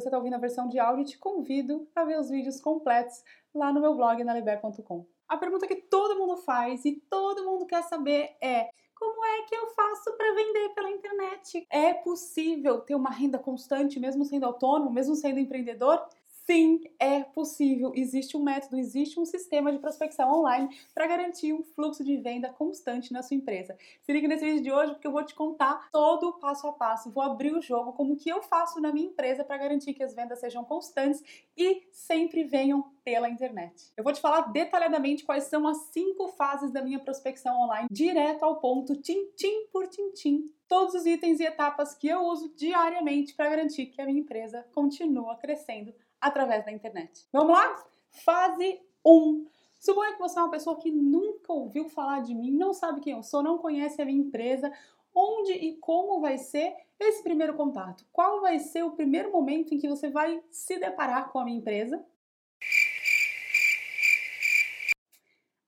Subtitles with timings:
[0.00, 3.22] você está ouvindo a versão de áudio, te convido a ver os vídeos completos
[3.54, 5.06] lá no meu blog naliber.com.
[5.28, 9.54] A pergunta que todo mundo faz e todo mundo quer saber é: como é que
[9.54, 11.66] eu faço para vender pela internet?
[11.70, 16.04] É possível ter uma renda constante mesmo sendo autônomo, mesmo sendo empreendedor?
[16.50, 17.92] Sim, é possível.
[17.94, 22.48] Existe um método, existe um sistema de prospecção online para garantir um fluxo de venda
[22.50, 23.76] constante na sua empresa.
[24.00, 26.72] Se liga nesse vídeo de hoje porque eu vou te contar todo o passo a
[26.72, 27.10] passo.
[27.10, 30.14] Vou abrir o jogo como que eu faço na minha empresa para garantir que as
[30.14, 31.22] vendas sejam constantes
[31.54, 33.90] e sempre venham pela internet.
[33.96, 38.42] Eu vou te falar detalhadamente quais são as cinco fases da minha prospecção online, direto
[38.42, 43.48] ao ponto, tintim por tintim, todos os itens e etapas que eu uso diariamente para
[43.48, 47.26] garantir que a minha empresa continua crescendo através da internet.
[47.32, 47.82] Vamos lá?
[48.10, 49.46] Fase 1.
[49.80, 53.14] Suponha que você é uma pessoa que nunca ouviu falar de mim, não sabe quem
[53.14, 54.70] eu sou, não conhece a minha empresa,
[55.14, 58.04] onde e como vai ser esse primeiro contato?
[58.12, 61.56] Qual vai ser o primeiro momento em que você vai se deparar com a minha
[61.56, 62.04] empresa?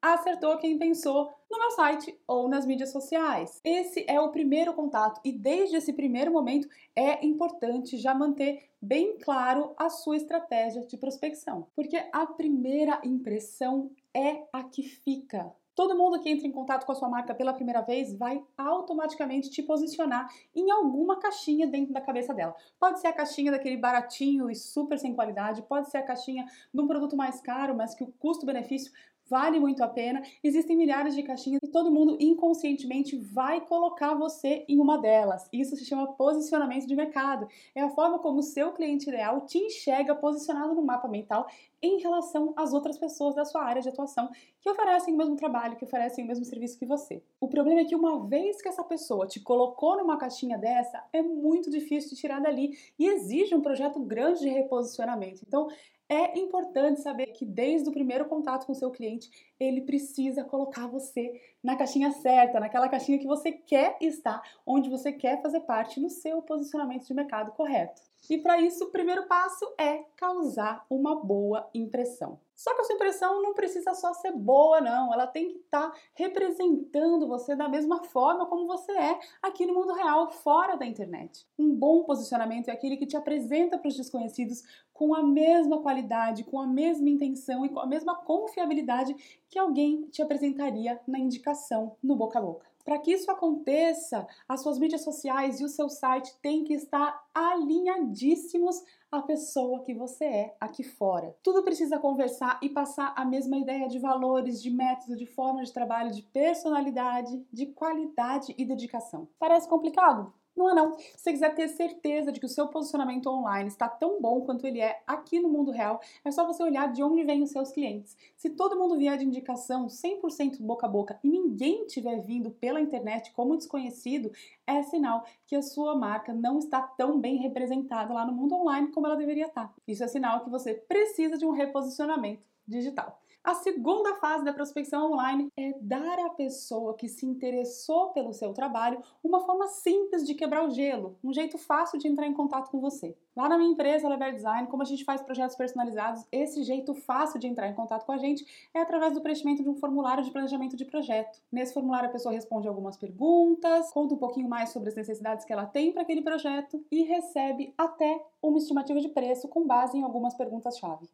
[0.00, 3.60] Acertou quem pensou no meu site ou nas mídias sociais.
[3.64, 9.18] Esse é o primeiro contato e desde esse primeiro momento é importante já manter bem
[9.18, 15.52] claro a sua estratégia de prospecção, porque a primeira impressão é a que fica.
[15.74, 19.48] Todo mundo que entra em contato com a sua marca pela primeira vez vai automaticamente
[19.48, 22.54] te posicionar em alguma caixinha dentro da cabeça dela.
[22.78, 26.80] Pode ser a caixinha daquele baratinho e super sem qualidade, pode ser a caixinha de
[26.80, 28.92] um produto mais caro, mas que o custo-benefício
[29.30, 30.20] vale muito a pena.
[30.42, 35.48] Existem milhares de caixinhas e todo mundo inconscientemente vai colocar você em uma delas.
[35.52, 37.46] Isso se chama posicionamento de mercado.
[37.74, 41.46] É a forma como o seu cliente ideal te enxerga posicionado no mapa mental
[41.82, 45.76] em relação às outras pessoas da sua área de atuação que oferecem o mesmo trabalho,
[45.76, 47.22] que oferecem o mesmo serviço que você.
[47.40, 51.22] O problema é que uma vez que essa pessoa te colocou numa caixinha dessa, é
[51.22, 55.42] muito difícil de tirar dali e exige um projeto grande de reposicionamento.
[55.46, 55.68] Então,
[56.10, 60.88] é importante saber que desde o primeiro contato com o seu cliente, ele precisa colocar
[60.88, 66.00] você na caixinha certa, naquela caixinha que você quer estar, onde você quer fazer parte
[66.00, 68.02] no seu posicionamento de mercado correto.
[68.28, 72.40] E para isso, o primeiro passo é causar uma boa impressão.
[72.60, 75.14] Só que a sua impressão não precisa só ser boa, não.
[75.14, 79.72] Ela tem que estar tá representando você da mesma forma como você é aqui no
[79.72, 81.48] mundo real, fora da internet.
[81.58, 84.62] Um bom posicionamento é aquele que te apresenta para os desconhecidos
[84.92, 89.16] com a mesma qualidade, com a mesma intenção e com a mesma confiabilidade
[89.48, 92.69] que alguém te apresentaria na indicação no boca a boca.
[92.84, 97.24] Para que isso aconteça, as suas mídias sociais e o seu site têm que estar
[97.34, 101.36] alinhadíssimos à pessoa que você é aqui fora.
[101.42, 105.72] Tudo precisa conversar e passar a mesma ideia de valores, de método, de forma de
[105.72, 109.28] trabalho, de personalidade, de qualidade e dedicação.
[109.38, 110.32] Parece complicado?
[110.56, 110.98] Não é não.
[110.98, 114.66] Se você quiser ter certeza de que o seu posicionamento online está tão bom quanto
[114.66, 117.70] ele é aqui no mundo real, é só você olhar de onde vêm os seus
[117.70, 118.16] clientes.
[118.36, 122.80] Se todo mundo vier de indicação 100% boca a boca e ninguém tiver vindo pela
[122.80, 124.30] internet como desconhecido,
[124.66, 128.90] é sinal que a sua marca não está tão bem representada lá no mundo online
[128.92, 129.72] como ela deveria estar.
[129.86, 133.20] Isso é sinal que você precisa de um reposicionamento digital.
[133.42, 138.52] A segunda fase da prospecção online é dar à pessoa que se interessou pelo seu
[138.52, 142.70] trabalho uma forma simples de quebrar o gelo, um jeito fácil de entrar em contato
[142.70, 143.16] com você.
[143.34, 147.40] Lá na minha empresa, Lever Design, como a gente faz projetos personalizados, esse jeito fácil
[147.40, 148.44] de entrar em contato com a gente
[148.74, 151.40] é através do preenchimento de um formulário de planejamento de projeto.
[151.50, 155.52] Nesse formulário, a pessoa responde algumas perguntas, conta um pouquinho mais sobre as necessidades que
[155.52, 160.02] ela tem para aquele projeto e recebe até uma estimativa de preço com base em
[160.02, 161.08] algumas perguntas-chave.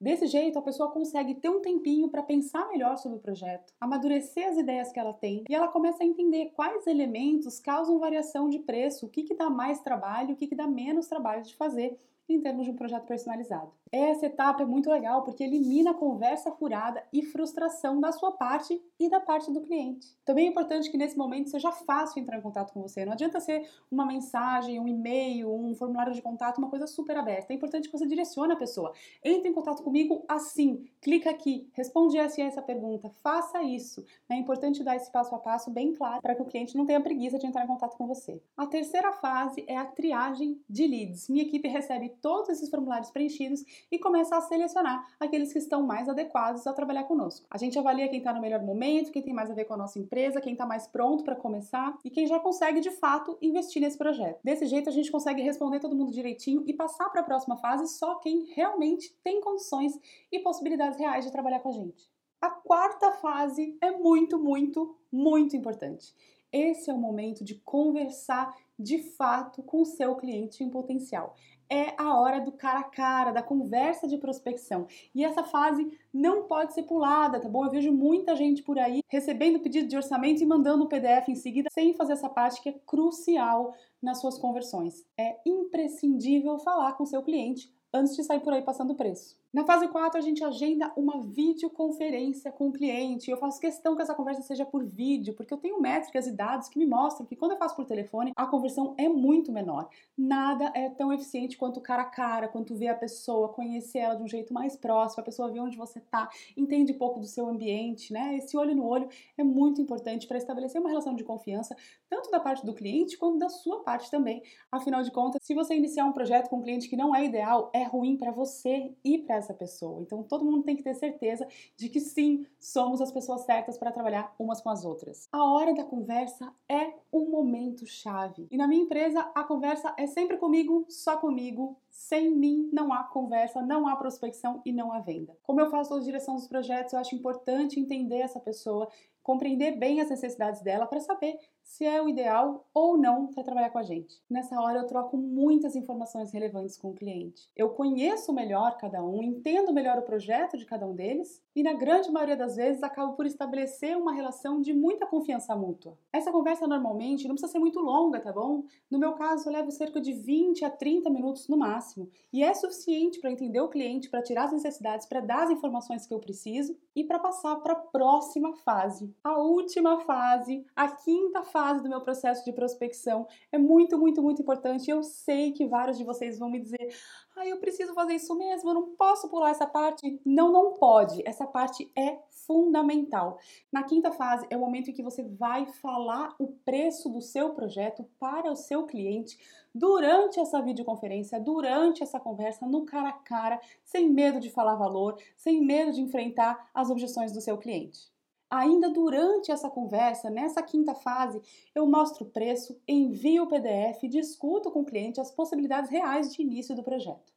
[0.00, 4.46] Desse jeito, a pessoa consegue ter um tempinho para pensar melhor sobre o projeto, amadurecer
[4.46, 8.60] as ideias que ela tem e ela começa a entender quais elementos causam variação de
[8.60, 11.98] preço, o que, que dá mais trabalho, o que, que dá menos trabalho de fazer
[12.28, 13.72] em termos de um projeto personalizado.
[13.90, 18.80] Essa etapa é muito legal porque elimina a conversa furada e frustração da sua parte
[19.00, 20.14] e da parte do cliente.
[20.24, 23.04] Também é importante que nesse momento seja fácil entrar em contato com você.
[23.06, 27.52] Não adianta ser uma mensagem, um e-mail, um formulário de contato, uma coisa super aberta.
[27.52, 28.92] É importante que você direcione a pessoa.
[29.24, 34.04] Entre em contato comigo assim, clica aqui, responde essa e essa pergunta, faça isso.
[34.28, 37.00] É importante dar esse passo a passo bem claro para que o cliente não tenha
[37.00, 38.42] preguiça de entrar em contato com você.
[38.56, 41.28] A terceira fase é a triagem de leads.
[41.28, 46.08] Minha equipe recebe todos esses formulários preenchidos e começa a selecionar aqueles que estão mais
[46.08, 47.46] adequados a trabalhar conosco.
[47.50, 49.76] A gente avalia quem está no melhor momento, quem tem mais a ver com a
[49.76, 53.80] nossa empresa, quem está mais pronto para começar e quem já consegue de fato investir
[53.82, 54.40] nesse projeto.
[54.42, 57.86] Desse jeito a gente consegue responder todo mundo direitinho e passar para a próxima fase
[57.88, 59.98] só quem realmente tem condições
[60.30, 62.10] e possibilidades reais de trabalhar com a gente.
[62.40, 66.14] A quarta fase é muito, muito, muito importante.
[66.52, 71.34] Esse é o momento de conversar de fato com o seu cliente em potencial
[71.70, 74.86] é a hora do cara a cara, da conversa de prospecção.
[75.14, 77.64] E essa fase não pode ser pulada, tá bom?
[77.64, 81.34] Eu vejo muita gente por aí recebendo pedido de orçamento e mandando o PDF em
[81.34, 85.04] seguida, sem fazer essa parte que é crucial nas suas conversões.
[85.18, 89.36] É imprescindível falar com seu cliente antes de sair por aí passando preço.
[89.50, 93.30] Na fase 4, a gente agenda uma videoconferência com o cliente.
[93.30, 96.68] Eu faço questão que essa conversa seja por vídeo, porque eu tenho métricas e dados
[96.68, 99.88] que me mostram que quando eu faço por telefone, a conversão é muito menor.
[100.18, 104.22] Nada é tão eficiente quanto cara a cara, quanto ver a pessoa, conhecer ela de
[104.22, 107.48] um jeito mais próximo, a pessoa ver onde você está, entende um pouco do seu
[107.48, 108.36] ambiente, né?
[108.36, 109.08] Esse olho no olho
[109.38, 111.74] é muito importante para estabelecer uma relação de confiança,
[112.10, 114.42] tanto da parte do cliente quanto da sua parte também.
[114.70, 117.70] Afinal de contas, se você iniciar um projeto com um cliente que não é ideal,
[117.72, 120.00] é ruim para você e para essa pessoa.
[120.02, 121.46] Então todo mundo tem que ter certeza
[121.76, 125.28] de que sim, somos as pessoas certas para trabalhar umas com as outras.
[125.32, 128.46] A hora da conversa é um momento chave.
[128.50, 131.76] E na minha empresa a conversa é sempre comigo, só comigo.
[131.90, 135.36] Sem mim não há conversa, não há prospecção e não há venda.
[135.42, 138.88] Como eu faço a direção dos projetos, eu acho importante entender essa pessoa,
[139.22, 143.68] compreender bem as necessidades dela para saber se é o ideal ou não para trabalhar
[143.68, 144.18] com a gente.
[144.28, 147.46] Nessa hora eu troco muitas informações relevantes com o cliente.
[147.54, 151.74] Eu conheço melhor cada um, entendo melhor o projeto de cada um deles e na
[151.74, 155.98] grande maioria das vezes acabo por estabelecer uma relação de muita confiança mútua.
[156.10, 158.64] Essa conversa normalmente não precisa ser muito longa, tá bom?
[158.90, 162.54] No meu caso, eu levo cerca de 20 a 30 minutos no máximo e é
[162.54, 166.18] suficiente para entender o cliente, para tirar as necessidades, para dar as informações que eu
[166.18, 169.14] preciso e para passar para a próxima fase.
[169.22, 173.26] A última fase, a quinta fase fase do meu processo de prospecção.
[173.50, 174.88] É muito, muito, muito importante.
[174.88, 176.94] Eu sei que vários de vocês vão me dizer:
[177.36, 180.20] ah, eu preciso fazer isso mesmo, eu não posso pular essa parte.
[180.24, 181.20] Não, não pode.
[181.26, 183.40] Essa parte é fundamental.
[183.72, 187.50] Na quinta fase é o momento em que você vai falar o preço do seu
[187.50, 189.36] projeto para o seu cliente
[189.74, 195.16] durante essa videoconferência, durante essa conversa, no cara a cara, sem medo de falar valor,
[195.36, 198.16] sem medo de enfrentar as objeções do seu cliente.
[198.50, 201.40] Ainda durante essa conversa, nessa quinta fase,
[201.74, 206.34] eu mostro o preço, envio o PDF e discuto com o cliente as possibilidades reais
[206.34, 207.32] de início do projeto.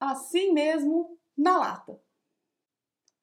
[0.00, 2.00] Assim mesmo, na lata.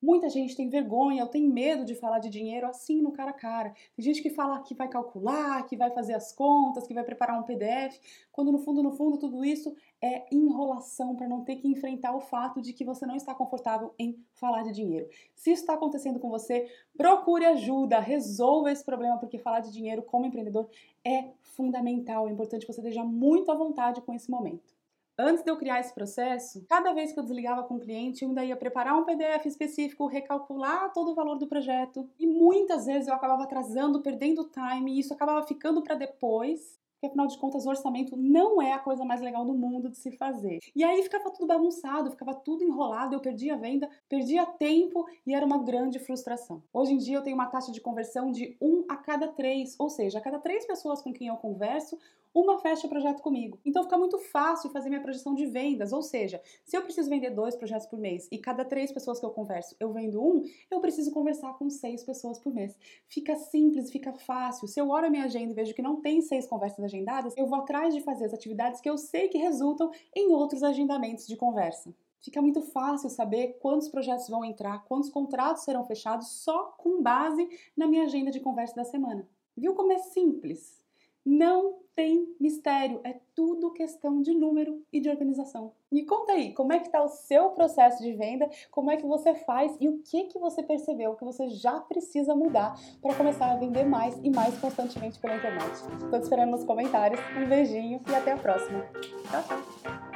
[0.00, 3.34] Muita gente tem vergonha ou tem medo de falar de dinheiro assim no cara a
[3.34, 3.74] cara.
[3.94, 7.40] Tem gente que fala que vai calcular, que vai fazer as contas, que vai preparar
[7.40, 7.98] um PDF,
[8.30, 12.20] quando no fundo, no fundo, tudo isso é enrolação para não ter que enfrentar o
[12.20, 15.08] fato de que você não está confortável em falar de dinheiro.
[15.34, 20.02] Se isso está acontecendo com você, procure ajuda, resolva esse problema, porque falar de dinheiro
[20.02, 20.68] como empreendedor
[21.02, 22.28] é fundamental.
[22.28, 24.76] É importante que você esteja muito à vontade com esse momento.
[25.18, 28.28] Antes de eu criar esse processo, cada vez que eu desligava com o cliente, eu
[28.28, 32.06] ainda ia preparar um PDF específico, recalcular todo o valor do projeto.
[32.18, 37.06] E muitas vezes eu acabava atrasando, perdendo time, e isso acabava ficando para depois porque
[37.06, 40.58] afinal de contas orçamento não é a coisa mais legal do mundo de se fazer.
[40.74, 45.34] E aí ficava tudo bagunçado, ficava tudo enrolado, eu perdia a venda, perdia tempo e
[45.34, 46.62] era uma grande frustração.
[46.72, 49.90] Hoje em dia eu tenho uma taxa de conversão de um a cada três, ou
[49.90, 51.98] seja, a cada três pessoas com quem eu converso,
[52.40, 53.58] uma fecha o projeto comigo.
[53.64, 57.30] Então fica muito fácil fazer minha projeção de vendas, ou seja, se eu preciso vender
[57.30, 60.80] dois projetos por mês e cada três pessoas que eu converso eu vendo um, eu
[60.80, 62.76] preciso conversar com seis pessoas por mês.
[63.08, 64.68] Fica simples, fica fácil.
[64.68, 67.46] Se eu olho a minha agenda e vejo que não tem seis conversas agendadas, eu
[67.46, 71.36] vou atrás de fazer as atividades que eu sei que resultam em outros agendamentos de
[71.36, 71.94] conversa.
[72.20, 77.48] Fica muito fácil saber quantos projetos vão entrar, quantos contratos serão fechados só com base
[77.76, 79.28] na minha agenda de conversa da semana.
[79.56, 80.82] Viu como é simples?
[81.24, 85.72] Não tem mistério, é tudo questão de número e de organização.
[85.90, 89.06] Me conta aí, como é que está o seu processo de venda, como é que
[89.06, 93.50] você faz e o que que você percebeu que você já precisa mudar para começar
[93.50, 95.72] a vender mais e mais constantemente pela internet.
[95.72, 97.18] Estou te esperando nos comentários.
[97.34, 98.84] Um beijinho e até a próxima.
[99.30, 100.06] Tchau, tchau.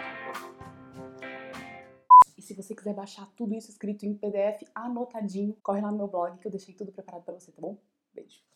[2.36, 6.08] E se você quiser baixar tudo isso escrito em PDF anotadinho, corre lá no meu
[6.08, 7.78] blog que eu deixei tudo preparado para você, tá bom?
[8.12, 8.49] Beijo.